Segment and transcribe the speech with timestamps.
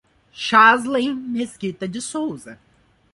[0.33, 2.57] Chaslen Mesquita de Sousa